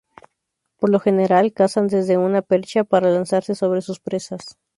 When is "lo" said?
0.89-0.99